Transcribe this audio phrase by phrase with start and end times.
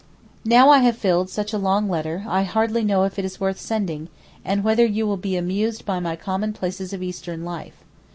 [0.45, 3.59] Now I have filled such a long letter I hardly know if it is worth
[3.59, 4.09] sending,
[4.43, 7.83] and whether you will be amused by my commonplaces of Eastern life.